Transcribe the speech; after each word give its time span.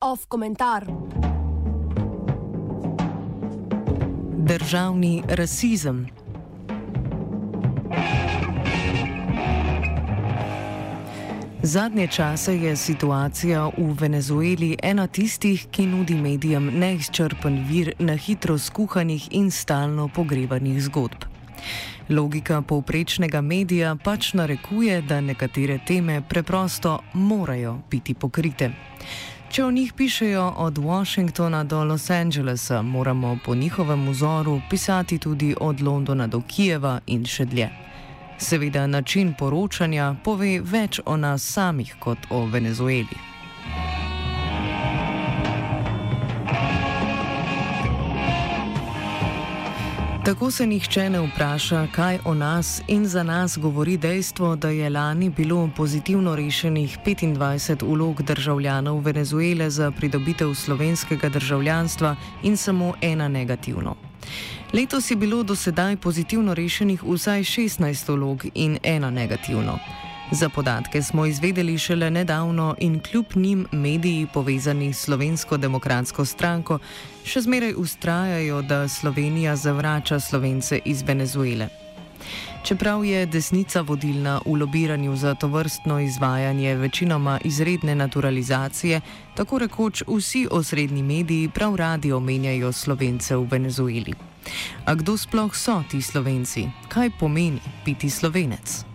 Off 0.00 0.26
komentar. 0.28 0.86
Državni 4.36 5.22
rasizem. 5.28 6.06
Zadnje 11.62 12.06
čase 12.06 12.56
je 12.56 12.76
situacija 12.76 13.70
v 13.78 13.94
Venezueli 14.00 14.76
ena 14.82 15.06
tistih, 15.06 15.66
ki 15.70 15.86
nudi 15.86 16.14
medijem 16.14 16.70
neizčrpen 16.78 17.64
vir 17.68 17.92
na 17.98 18.14
hitro 18.16 18.58
skuhanih 18.58 19.28
in 19.30 19.50
stalno 19.50 20.08
pogrevanih 20.08 20.82
zgodb. 20.82 21.38
Logika 22.08 22.62
povprečnega 22.62 23.40
medija 23.40 23.96
pač 24.04 24.32
narekuje, 24.32 25.02
da 25.02 25.20
nekatere 25.20 25.78
teme 25.86 26.22
preprosto 26.28 26.98
morajo 27.12 27.78
biti 27.90 28.14
pokrite. 28.14 28.70
Če 29.50 29.64
o 29.64 29.70
njih 29.70 29.92
pišejo 29.92 30.54
od 30.56 30.78
Washingtona 30.78 31.64
do 31.64 31.84
Los 31.84 32.10
Angelesa, 32.10 32.82
moramo 32.82 33.38
po 33.44 33.54
njihovem 33.54 34.08
vzoru 34.08 34.60
pisati 34.70 35.18
tudi 35.18 35.54
od 35.60 35.80
Londona 35.80 36.26
do 36.26 36.40
Kijeva 36.40 37.00
in 37.06 37.24
še 37.24 37.44
dlje. 37.44 37.68
Seveda, 38.38 38.86
način 38.86 39.34
poročanja 39.38 40.14
pove 40.24 40.60
več 40.60 41.00
o 41.04 41.16
nas 41.16 41.44
samih 41.44 41.96
kot 42.00 42.18
o 42.30 42.46
Venezueli. 42.46 43.37
Tako 50.28 50.50
se 50.50 50.66
nihče 50.66 51.10
ne 51.10 51.20
vpraša, 51.20 51.86
kaj 51.94 52.18
o 52.24 52.34
nas 52.34 52.82
in 52.86 53.06
za 53.06 53.22
nas 53.22 53.58
govori 53.58 53.96
dejstvo, 53.96 54.56
da 54.56 54.68
je 54.68 54.90
lani 54.90 55.30
bilo 55.30 55.70
pozitivno 55.76 56.36
rešenih 56.36 56.98
25 57.06 57.84
ulog 57.84 58.22
državljanov 58.22 59.00
Venezuele 59.00 59.70
za 59.70 59.90
pridobitev 59.90 60.54
slovenskega 60.54 61.28
državljanstva 61.28 62.16
in 62.42 62.56
samo 62.56 62.94
ena 63.00 63.28
negativno. 63.28 63.94
Letos 64.72 65.10
je 65.10 65.16
bilo 65.16 65.42
do 65.42 65.56
sedaj 65.56 65.96
pozitivno 65.96 66.54
rešenih 66.54 67.02
vsaj 67.02 67.40
16 67.40 68.12
ulog 68.12 68.44
in 68.54 68.78
ena 68.82 69.10
negativno. 69.10 69.78
Za 70.30 70.48
podatke 70.48 71.02
smo 71.02 71.26
izvedeli 71.26 71.78
šele 71.78 72.10
nedavno 72.10 72.74
in 72.78 73.00
kljub 73.00 73.26
njim 73.34 73.66
mediji 73.72 74.26
povezani 74.34 74.92
s 74.92 75.00
Slovensko 75.00 75.56
demokratsko 75.56 76.24
stranko 76.24 76.78
še 77.24 77.40
zmeraj 77.40 77.72
ustrajajo, 77.76 78.62
da 78.62 78.88
Slovenija 78.88 79.56
zavrača 79.56 80.20
slovence 80.20 80.80
iz 80.84 81.02
Venezuele. 81.02 81.68
Čeprav 82.62 83.04
je 83.04 83.26
desnica 83.26 83.80
vodilna 83.80 84.40
v 84.46 84.58
lobiranju 84.60 85.16
za 85.16 85.34
to 85.34 85.48
vrstno 85.48 86.00
izvajanje 86.00 86.74
večinoma 86.74 87.38
izredne 87.44 87.94
naturalizacije, 87.94 89.00
tako 89.34 89.58
rekoč 89.58 90.02
vsi 90.06 90.46
osrednji 90.50 91.02
mediji 91.02 91.48
prav 91.48 91.76
radi 91.76 92.12
omenjajo 92.12 92.72
slovence 92.72 93.36
v 93.36 93.48
Venezueli. 93.50 94.14
A 94.84 94.94
kdo 94.94 95.16
sploh 95.16 95.56
so 95.56 95.82
ti 95.90 96.02
slovenci? 96.02 96.68
Kaj 96.88 97.10
pomeni 97.20 97.60
biti 97.84 98.10
slovenec? 98.10 98.87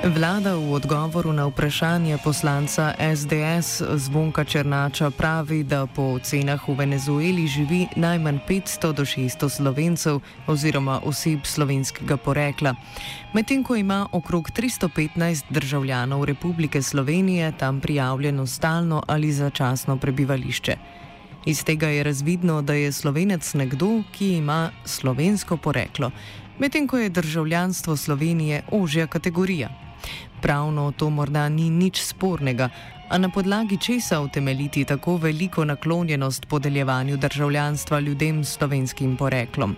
Vlada 0.00 0.56
v 0.56 0.72
odgovoru 0.72 1.28
na 1.28 1.44
vprašanje 1.44 2.16
poslanca 2.24 2.96
SDS 2.96 3.84
Zvonka 4.00 4.44
Černača 4.44 5.10
pravi, 5.10 5.60
da 5.60 5.84
po 5.84 6.16
ocenah 6.16 6.56
v 6.68 6.72
Venezueli 6.72 7.44
živi 7.44 7.84
najmanj 7.96 8.38
500 8.48 8.92
do 8.96 9.04
600 9.04 9.48
slovencev 9.48 10.20
oziroma 10.48 11.04
oseb 11.04 11.44
slovenskega 11.44 12.16
porekla, 12.16 12.72
medtem 13.36 13.60
ko 13.60 13.76
ima 13.76 14.08
okrog 14.12 14.48
315 14.56 15.44
državljanov 15.50 16.24
Republike 16.24 16.82
Slovenije 16.82 17.52
tam 17.58 17.80
prijavljeno 17.80 18.46
stalno 18.46 19.02
ali 19.06 19.32
začasno 19.32 19.96
prebivališče. 19.96 20.76
Iz 21.44 21.64
tega 21.64 21.88
je 21.88 22.02
razvidno, 22.02 22.62
da 22.62 22.72
je 22.72 22.92
slovenec 22.92 23.54
nekdo, 23.54 24.02
ki 24.12 24.32
ima 24.32 24.70
slovensko 24.84 25.56
poreklo, 25.56 26.10
medtem 26.58 26.88
ko 26.88 26.98
je 26.98 27.08
državljanstvo 27.08 27.96
Slovenije 27.96 28.62
ožja 28.72 29.06
kategorija. 29.06 29.89
Pravno 30.42 30.92
to 30.92 31.10
morda 31.10 31.48
ni 31.48 31.70
nič 31.70 32.02
spornega, 32.02 32.68
a 33.08 33.18
na 33.18 33.28
podlagi 33.28 33.76
česa 33.76 34.20
utemeljiti 34.20 34.84
tako 34.84 35.16
veliko 35.16 35.64
naklonjenost 35.64 36.46
podeljevanju 36.46 37.16
državljanstva 37.16 38.00
ljudem 38.00 38.44
s 38.44 38.52
slovenskim 38.52 39.16
poreklom. 39.16 39.76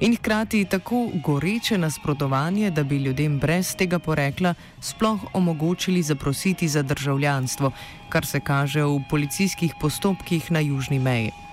In 0.00 0.16
hkrati 0.16 0.64
tako 0.64 1.08
goreče 1.24 1.78
nasprotovanje, 1.78 2.70
da 2.70 2.82
bi 2.82 2.96
ljudem 2.96 3.38
brez 3.38 3.76
tega 3.76 3.98
porekla 3.98 4.54
sploh 4.80 5.20
omogočili 5.32 6.02
zaprositi 6.02 6.68
za 6.68 6.82
državljanstvo, 6.82 7.70
kar 8.08 8.26
se 8.26 8.40
kaže 8.40 8.82
v 8.82 9.00
policijskih 9.10 9.74
postopkih 9.80 10.52
na 10.52 10.60
južni 10.60 10.98
meji. 10.98 11.43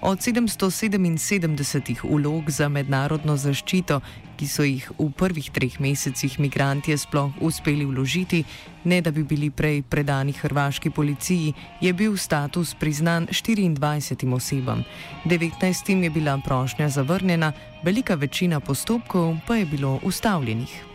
Od 0.00 0.18
777 0.18 2.04
ulog 2.04 2.50
za 2.50 2.68
mednarodno 2.68 3.36
zaščito, 3.36 4.00
ki 4.38 4.46
so 4.46 4.62
jih 4.62 4.86
v 4.98 5.08
prvih 5.10 5.50
treh 5.50 5.80
mesecih 5.82 6.38
migranti 6.38 6.94
sploh 6.96 7.40
uspeli 7.42 7.84
vložiti, 7.84 8.44
ne 8.84 9.00
da 9.02 9.10
bi 9.10 9.24
bili 9.26 9.50
prej 9.50 9.82
predani 9.82 10.32
hrvaški 10.32 10.90
policiji, 10.90 11.54
je 11.80 11.92
bil 11.92 12.16
status 12.16 12.74
priznan 12.78 13.26
24 13.26 14.34
osebam. 14.34 14.84
19 15.24 16.02
je 16.02 16.10
bila 16.10 16.38
prošnja 16.44 16.88
zavrnjena, 16.88 17.52
velika 17.82 18.14
večina 18.14 18.60
postopkov 18.60 19.36
pa 19.46 19.56
je 19.56 19.66
bilo 19.66 19.98
ustavljenih. 20.02 20.87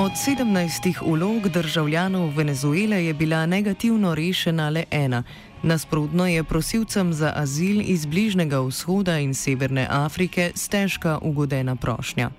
Od 0.00 0.12
17 0.12 1.02
ulog 1.02 1.48
državljanov 1.48 2.30
Venezuele 2.36 3.04
je 3.04 3.14
bila 3.14 3.46
negativno 3.46 4.14
rešena 4.14 4.68
le 4.68 4.84
ena. 4.90 5.22
Nasprotno 5.62 6.26
je 6.26 6.44
prosilcem 6.44 7.12
za 7.12 7.32
azil 7.36 7.80
iz 7.80 8.06
Bližnjega 8.06 8.60
vzhoda 8.60 9.18
in 9.18 9.34
Severne 9.34 9.86
Afrike 9.90 10.52
stežka 10.54 11.18
ugodena 11.22 11.76
prošnja. 11.76 12.30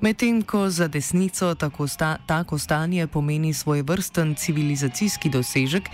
Medtem 0.00 0.42
ko 0.42 0.70
za 0.70 0.88
desnico 0.88 1.54
tako, 1.54 1.88
sta, 1.88 2.16
tako 2.26 2.58
stanje 2.58 3.06
pomeni 3.06 3.54
svoj 3.54 3.82
vrsten 3.82 4.34
civilizacijski 4.34 5.28
dosežek, 5.28 5.90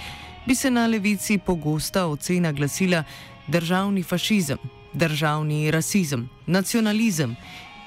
bi 0.46 0.54
se 0.54 0.70
na 0.70 0.86
levici 0.86 1.38
pogosta 1.38 2.06
ocena 2.06 2.52
glasila 2.52 3.04
državni 3.46 4.02
fašizem, 4.02 4.58
državni 4.92 5.70
rasizem, 5.70 6.30
nacionalizem, 6.46 7.36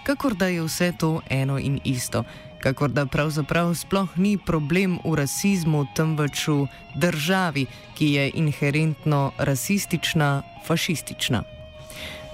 kakor 0.03 0.34
da 0.34 0.47
je 0.47 0.62
vse 0.63 0.94
to 1.00 1.22
eno 1.29 1.59
in 1.59 1.79
isto 1.84 2.24
kakor 2.59 2.90
da 2.90 3.06
pravzaprav 3.06 3.73
sploh 3.75 4.18
ni 4.18 4.38
problem 4.38 5.00
v 5.06 5.16
rasizmu, 5.16 5.85
temveč 5.95 6.47
v 6.47 6.68
državi, 6.95 7.66
ki 7.95 8.12
je 8.13 8.31
inherentno 8.35 9.31
rasistična, 9.38 10.41
fašistična. 10.68 11.44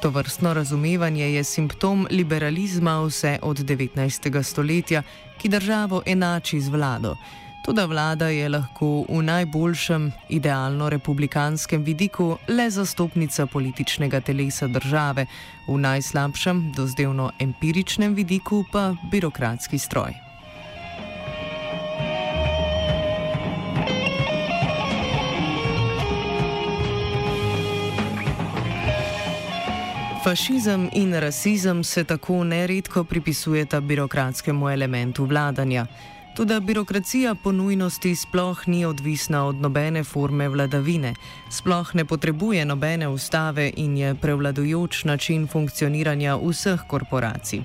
To 0.02 0.10
vrstno 0.10 0.54
razumevanje 0.54 1.34
je 1.34 1.44
simptom 1.44 2.08
liberalizma 2.12 3.00
vse 3.06 3.40
od 3.42 3.58
19. 3.58 4.44
stoletja, 4.44 5.04
ki 5.38 5.50
državo 5.50 6.02
enači 6.06 6.62
z 6.62 6.70
vlado. 6.70 7.16
Tudi 7.63 7.81
vlada 7.88 8.28
je 8.28 8.50
lahko 8.50 9.06
v 9.09 9.22
najboljšem, 9.24 10.12
idealno 10.29 10.90
republikanskem 10.90 11.84
vidiku 11.84 12.38
le 12.47 12.69
zastopnica 12.69 13.46
političnega 13.46 14.19
telesa 14.19 14.68
države, 14.68 15.25
v 15.68 15.78
najslabšem, 15.78 16.74
dozdevno 16.75 17.31
empiričnem 17.40 18.13
vidiku 18.13 18.66
pa 18.72 18.96
birokratski 19.12 19.79
stroj. 19.79 20.12
Fašizem 30.24 30.89
in 30.94 31.13
rasizem 31.13 31.83
se 31.83 32.04
tako 32.04 32.44
neredko 32.44 33.04
pripisujeta 33.04 33.80
birokratskemu 33.81 34.69
elementu 34.69 35.25
vladanja. 35.25 35.86
Tudi 36.35 36.59
birokracija 36.59 37.35
po 37.35 37.51
nujnosti 37.51 38.15
sploh 38.15 38.68
ni 38.68 38.85
odvisna 38.85 39.45
od 39.45 39.56
nobene 39.56 40.03
forme 40.03 40.50
vladavine, 40.50 41.13
sploh 41.50 41.95
ne 41.95 42.06
potrebuje 42.06 42.65
nobene 42.65 43.07
ustave 43.07 43.71
in 43.77 43.97
je 43.97 44.15
prevladujoč 44.15 45.03
način 45.03 45.47
funkcioniranja 45.47 46.38
vseh 46.38 46.80
korporacij. 46.88 47.62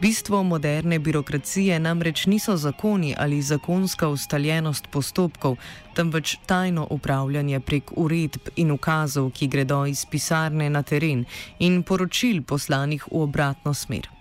Bistvo 0.00 0.42
moderne 0.42 0.98
birokracije 0.98 1.80
namreč 1.80 2.26
niso 2.26 2.56
zakoni 2.56 3.14
ali 3.18 3.42
zakonska 3.42 4.08
ustaljenost 4.08 4.88
postopkov, 4.90 5.56
temveč 5.94 6.36
tajno 6.46 6.86
upravljanje 6.90 7.60
prek 7.60 7.92
uredb 7.96 8.52
in 8.56 8.70
ukazov, 8.70 9.30
ki 9.30 9.46
gredo 9.46 9.86
iz 9.86 10.04
pisarne 10.10 10.70
na 10.70 10.82
teren 10.82 11.24
in 11.58 11.82
poročil 11.82 12.42
poslanih 12.42 13.08
v 13.10 13.22
obratno 13.22 13.74
smer. 13.74 14.17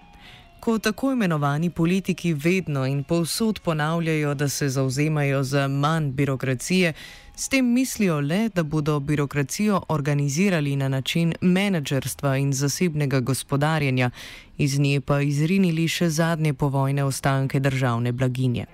Ko 0.60 0.80
tako 0.80 1.12
imenovani 1.12 1.70
politiki 1.70 2.34
vedno 2.34 2.86
in 2.86 3.04
povsod 3.04 3.60
ponavljajo, 3.60 4.34
da 4.34 4.50
se 4.50 4.70
zauzemajo 4.70 5.44
za 5.44 5.68
manj 5.68 6.12
birokracije, 6.12 6.94
s 7.36 7.50
tem 7.50 7.66
mislijo 7.74 8.20
le, 8.20 8.50
da 8.50 8.64
bodo 8.64 9.00
birokracijo 9.00 9.82
organizirali 9.88 10.76
na 10.76 10.88
način 10.88 11.34
menedžerstva 11.42 12.38
in 12.38 12.54
zasebnega 12.54 13.20
gospodarjenja, 13.20 14.10
iz 14.58 14.80
nje 14.80 15.02
pa 15.02 15.22
izrinili 15.22 15.88
še 15.88 16.10
zadnje 16.10 16.54
povojne 16.54 17.04
ostanke 17.04 17.60
državne 17.60 18.12
blaginje. 18.12 18.66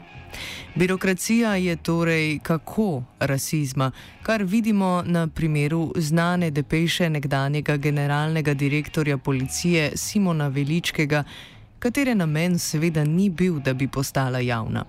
Birokracija 0.75 1.55
je 1.55 1.75
torej 1.75 2.39
kako 2.39 3.03
rasizma, 3.19 3.91
kar 4.23 4.43
vidimo 4.43 5.03
na 5.05 5.27
primeru 5.27 5.93
znane 5.95 6.51
depeše 6.51 7.09
nekdanjega 7.09 7.77
generalnega 7.77 8.53
direktorja 8.53 9.17
policije 9.17 9.91
Simona 9.95 10.47
Veličkega, 10.47 11.23
katere 11.83 12.15
namen 12.15 12.59
seveda 12.59 13.03
ni 13.03 13.29
bil, 13.29 13.59
da 13.59 13.73
bi 13.73 13.87
postala 13.87 14.39
javna. 14.39 14.85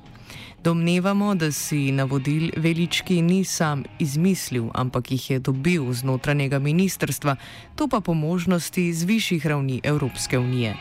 Domnevamo, 0.63 1.35
da 1.35 1.53
si 1.53 1.93
navodil 1.93 2.51
Velički 2.57 3.23
ni 3.23 3.45
sam 3.45 3.83
izmislil, 3.99 4.69
ampak 4.75 5.11
jih 5.11 5.31
je 5.31 5.39
dobil 5.39 5.93
z 5.93 6.05
notranjega 6.07 6.59
ministrstva, 6.59 7.37
to 7.75 7.89
pa 7.89 8.01
po 8.01 8.15
možnosti 8.15 8.93
z 8.93 9.05
višjih 9.05 9.47
ravni 9.47 9.81
Evropske 9.83 10.39
unije. 10.39 10.77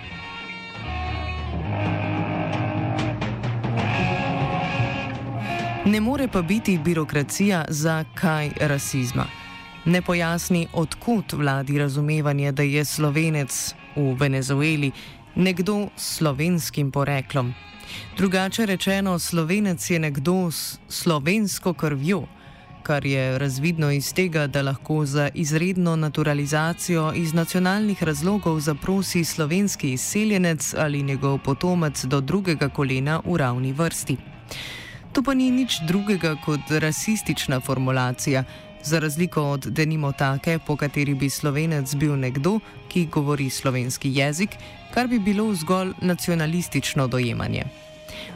Ne 5.86 6.01
more 6.01 6.27
pa 6.27 6.42
biti 6.42 6.77
birokracija 6.77 7.66
za 7.69 8.06
kaj 8.13 8.51
rasizma. 8.59 9.25
Ne 9.86 10.01
pojasni, 10.01 10.68
odkud 10.74 11.33
vladi 11.33 11.80
razumevanje, 11.80 12.51
da 12.51 12.63
je 12.63 12.86
slovenec 12.86 13.75
v 13.95 14.13
Venezueli 14.19 14.92
nekdo 15.35 15.88
s 15.95 16.18
slovenskim 16.18 16.91
poreklom. 16.91 17.53
Drugače 18.18 18.65
rečeno, 18.65 19.19
slovenec 19.19 19.89
je 19.89 20.00
nekdo 20.00 20.51
s 20.51 20.80
slovensko 20.89 21.74
krvjo, 21.74 22.24
kar 22.83 23.06
je 23.06 23.39
razvidno 23.39 23.91
iz 23.91 24.13
tega, 24.13 24.47
da 24.47 24.62
lahko 24.62 25.06
za 25.06 25.30
izredno 25.33 25.95
naturalizacijo 25.95 27.13
iz 27.15 27.33
nacionalnih 27.33 28.03
razlogov 28.03 28.59
zaprosi 28.59 29.24
slovenski 29.24 29.94
izseljenec 29.94 30.74
ali 30.77 31.03
njegov 31.03 31.38
potomec 31.38 32.06
do 32.06 32.21
drugega 32.21 32.69
kolena 32.69 33.21
v 33.25 33.38
ravni 33.38 33.74
vrsti. 33.74 34.18
To 35.13 35.24
pa 35.24 35.33
ni 35.33 35.51
nič 35.51 35.74
drugega 35.88 36.35
kot 36.45 36.62
rasistična 36.69 37.59
formulacija, 37.59 38.44
za 38.83 39.00
razliko 39.00 39.41
od 39.41 39.68
denimo 39.68 40.12
take, 40.12 40.59
po 40.68 40.75
kateri 40.75 41.13
bi 41.13 41.30
slovenec 41.30 41.95
bil 41.95 42.15
nekdo, 42.19 42.59
ki 42.88 43.06
govori 43.06 43.50
slovenski 43.50 44.12
jezik, 44.15 44.50
kar 44.94 45.07
bi 45.07 45.19
bilo 45.19 45.53
zgolj 45.56 45.94
nacionalistično 46.01 47.07
dojemanje. 47.07 47.63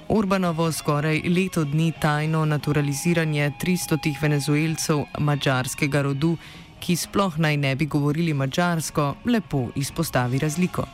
Urbanovo 0.07 0.71
skoraj 0.71 1.21
leto 1.21 1.63
dni 1.63 1.91
tajno 2.01 2.45
naturaliziranje 2.45 3.51
300 3.61 4.15
venezuelcev 4.21 5.03
mačarskega 5.19 6.01
rodu, 6.01 6.38
ki 6.79 6.95
sploh 6.95 7.38
naj 7.38 7.57
ne 7.57 7.75
bi 7.75 7.85
govorili 7.85 8.33
mačarsko, 8.33 9.15
lepo 9.25 9.67
izpostavi 9.75 10.39
razliko. 10.39 10.88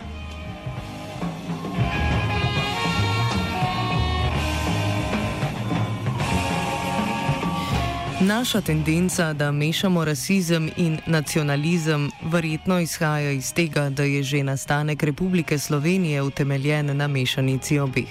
Naša 8.27 8.61
tendenca, 8.61 9.33
da 9.33 9.51
mešamo 9.51 10.05
rasizem 10.05 10.69
in 10.77 10.99
nacionalizem, 11.05 12.11
verjetno 12.21 12.79
izhaja 12.79 13.31
iz 13.31 13.53
tega, 13.53 13.89
da 13.89 14.03
je 14.03 14.23
že 14.23 14.43
nastanek 14.43 15.03
Republike 15.03 15.59
Slovenije 15.59 16.21
utemeljen 16.21 16.97
na 16.97 17.07
mešanici 17.07 17.79
obeh. 17.79 18.07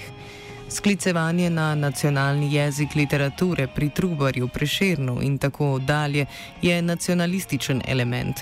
Sklicevanje 0.69 1.49
na 1.49 1.75
nacionalni 1.75 2.53
jezik 2.53 2.95
literature 2.95 3.67
pri 3.67 3.89
Trubarju, 3.89 4.47
Preširnu 4.47 5.21
in 5.21 5.37
tako 5.37 5.79
dalje 5.79 6.25
je 6.61 6.81
nacionalističen 6.81 7.81
element. 7.87 8.35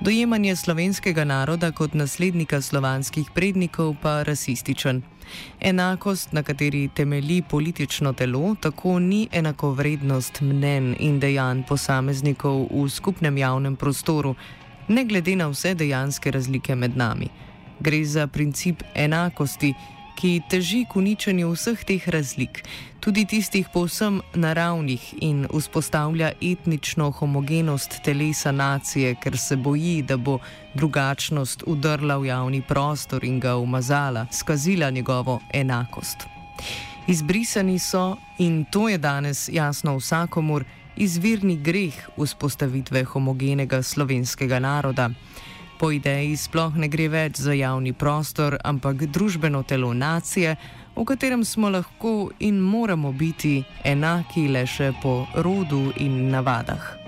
Dojemanje 0.00 0.56
slovenskega 0.56 1.24
naroda 1.24 1.70
kot 1.72 1.94
naslednika 1.94 2.60
slovanskih 2.60 3.30
prednikov 3.34 3.94
pa 4.02 4.22
rasističen. 4.22 5.02
Enakost, 5.60 6.32
na 6.32 6.42
kateri 6.42 6.88
temelji 6.88 7.42
politično 7.42 8.12
telo, 8.12 8.54
tako 8.60 8.98
ni 8.98 9.28
enakovrednost 9.32 10.40
mnen 10.40 10.94
in 11.00 11.20
dejanj 11.20 11.62
posameznikov 11.68 12.68
v 12.70 12.88
skupnem 12.88 13.38
javnem 13.38 13.76
prostoru, 13.76 14.34
ne 14.88 15.04
glede 15.04 15.36
na 15.36 15.48
vse 15.48 15.74
dejanske 15.74 16.30
razlike 16.30 16.74
med 16.74 16.96
nami. 16.96 17.28
Gre 17.80 18.04
za 18.04 18.26
princip 18.26 18.82
enakosti, 18.94 19.74
ki 20.16 20.40
teži 20.50 20.84
k 20.88 20.96
uničenju 20.96 21.50
vseh 21.52 21.84
teh 21.84 22.08
razlik, 22.08 22.62
tudi 23.00 23.26
tistih 23.28 23.68
povsem 23.72 24.22
naravnih 24.34 25.02
in 25.20 25.44
vzpostavlja 25.52 26.32
etnično 26.40 27.10
homogenost 27.10 28.00
telesa 28.04 28.52
nacije, 28.52 29.14
ker 29.20 29.38
se 29.38 29.56
boji, 29.56 30.02
da 30.02 30.16
bo 30.16 30.38
drugačnost 30.74 31.62
udrla 31.66 32.16
v 32.16 32.26
javni 32.32 32.62
prostor 32.62 33.24
in 33.24 33.40
ga 33.40 33.56
umazala, 33.56 34.26
skazila 34.32 34.90
njegovo 34.90 35.40
enakost. 35.52 36.26
Izbrisani 37.06 37.78
so, 37.78 38.16
in 38.38 38.64
to 38.64 38.88
je 38.88 38.98
danes 38.98 39.48
jasno 39.52 39.96
vsakomur, 39.96 40.64
izvirni 40.96 41.56
greh 41.56 41.94
vzpostavitve 42.16 43.04
homogenega 43.04 43.82
slovenskega 43.82 44.58
naroda. 44.58 45.10
Po 45.78 45.90
ideji 45.92 46.36
sploh 46.36 46.76
ne 46.80 46.88
gre 46.88 47.08
več 47.12 47.36
za 47.36 47.52
javni 47.52 47.92
prostor, 47.92 48.56
ampak 48.64 49.06
družbeno 49.12 49.62
telo 49.62 49.92
nacije, 49.94 50.56
v 50.96 51.04
katerem 51.04 51.44
smo 51.44 51.68
lahko 51.68 52.30
in 52.40 52.60
moramo 52.60 53.12
biti 53.12 53.60
enaki 53.84 54.48
le 54.48 54.64
še 54.66 54.92
po 55.02 55.26
rodu 55.36 55.92
in 56.00 56.30
navadah. 56.32 57.05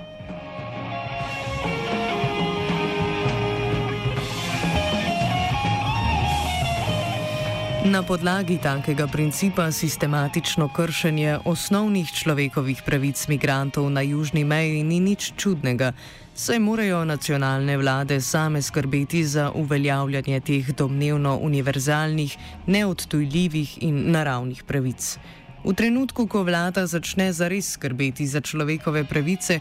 Na 7.84 8.02
podlagi 8.02 8.58
takega 8.58 9.06
principa 9.06 9.72
sistematično 9.72 10.68
kršenje 10.68 11.38
osnovnih 11.44 12.10
človekovih 12.10 12.82
pravic 12.82 13.28
migrantov 13.28 13.86
na 13.90 14.02
južni 14.02 14.42
meji 14.44 14.82
ni 14.82 14.98
nič 15.00 15.32
čudnega, 15.36 15.92
saj 16.34 16.58
morajo 16.58 17.04
nacionalne 17.04 17.76
vlade 17.78 18.20
same 18.20 18.62
skrbeti 18.62 19.22
za 19.24 19.52
uveljavljanje 19.54 20.40
teh 20.40 20.74
domnevno 20.74 21.38
univerzalnih, 21.38 22.36
neodtujljivih 22.66 23.78
in 23.82 24.10
naravnih 24.10 24.64
pravic. 24.66 25.18
V 25.64 25.74
trenutku, 25.74 26.26
ko 26.26 26.42
vlada 26.42 26.86
začne 26.86 27.32
zares 27.32 27.72
skrbeti 27.78 28.26
za 28.26 28.40
človekove 28.40 29.04
pravice, 29.04 29.60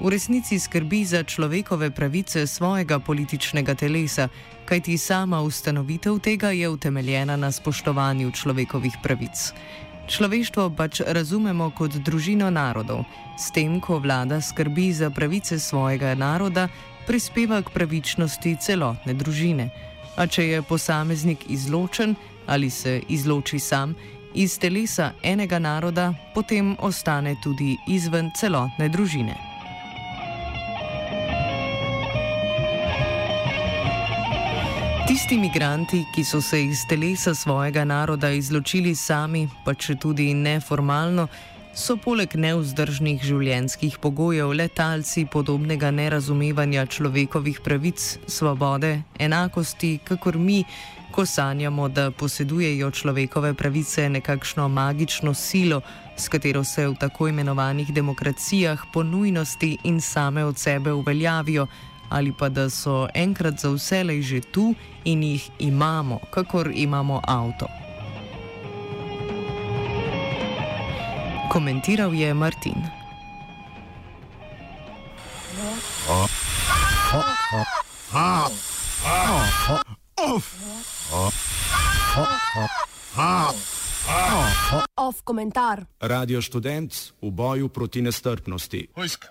v 0.00 0.08
resnici 0.10 0.58
skrbi 0.58 1.04
za 1.04 1.22
človekove 1.22 1.90
pravice 1.90 2.46
svojega 2.46 2.98
političnega 2.98 3.74
telesa, 3.74 4.28
kajti 4.64 4.98
sama 4.98 5.40
ustanovitev 5.40 6.18
tega 6.18 6.50
je 6.50 6.68
utemeljena 6.68 7.36
na 7.36 7.52
spoštovanju 7.52 8.30
človekovih 8.30 8.96
pravic. 9.02 9.52
Človeštvo 10.08 10.70
pač 10.76 11.00
razumemo 11.00 11.70
kot 11.70 11.96
družino 12.04 12.50
narodov, 12.50 13.04
s 13.40 13.48
tem, 13.50 13.80
ko 13.80 13.98
vlada 13.98 14.40
skrbi 14.40 14.92
za 14.92 15.10
pravice 15.10 15.58
svojega 15.58 16.14
naroda, 16.14 16.68
prispeva 17.06 17.62
k 17.62 17.72
pravičnosti 17.72 18.56
celotne 18.60 19.14
družine. 19.14 19.70
A 20.16 20.26
če 20.26 20.44
je 20.46 20.62
posameznik 20.62 21.48
izločen 21.48 22.14
ali 22.46 22.70
se 22.70 23.00
izloči 23.08 23.58
sam 23.58 23.94
iz 24.34 24.58
telesa 24.58 25.12
enega 25.22 25.58
naroda, 25.58 26.12
potem 26.34 26.76
ostane 26.80 27.36
tudi 27.42 27.76
izven 27.88 28.30
celotne 28.36 28.88
družine. 28.88 29.53
Tisti 35.04 35.34
imigranti, 35.34 36.06
ki 36.14 36.22
so 36.24 36.40
se 36.40 36.64
iz 36.64 36.86
telesa 36.88 37.34
svojega 37.34 37.84
naroda 37.84 38.30
izločili 38.30 38.94
sami, 38.94 39.42
pa 39.64 39.74
če 39.74 39.98
tudi 40.00 40.30
neformalno, 40.34 41.26
so 41.76 41.98
poleg 42.00 42.32
neuzdržnih 42.40 43.20
življenjskih 43.20 43.98
pogojev 44.00 44.54
letalci 44.56 45.26
podobnega 45.28 45.90
nerazumevanja 45.92 46.86
človekovih 46.88 47.60
pravic, 47.60 48.00
svobode, 48.26 48.94
enakosti, 49.20 49.98
kakor 50.08 50.40
mi, 50.40 50.62
ko 51.12 51.28
sanjamo, 51.28 51.92
da 51.92 52.08
posedujejo 52.10 52.88
človekove 52.90 53.52
pravice 53.54 54.08
nekakšno 54.08 54.68
magično 54.72 55.34
silo, 55.34 55.82
s 56.16 56.32
katero 56.32 56.64
se 56.64 56.88
v 56.88 56.96
tako 56.96 57.28
imenovanih 57.28 57.92
demokracijah 57.92 58.88
po 58.92 59.02
nujnosti 59.02 59.76
in 59.84 60.00
same 60.00 60.44
od 60.44 60.56
sebe 60.58 60.96
uveljavijo 60.96 61.68
ali 62.14 62.30
pa 62.38 62.48
da 62.48 62.70
so 62.70 63.08
enkrat 63.14 63.58
za 63.58 63.74
vselej 63.74 64.22
že 64.22 64.40
tu 64.40 64.74
in 65.04 65.22
jih 65.22 65.50
imamo, 65.58 66.20
kakor 66.30 66.70
imamo 66.74 67.20
avto. 67.26 67.66
Komentiral 71.50 72.14
je 72.14 72.34
Martin. 72.34 72.78
Oh. 76.08 76.26
Off 84.96 85.22
komentar. 85.24 85.84
Radio 86.00 86.42
študent 86.42 87.12
v 87.22 87.30
boju 87.30 87.68
proti 87.68 88.02
nestrpnosti. 88.02 88.88
Vojska. 88.96 89.28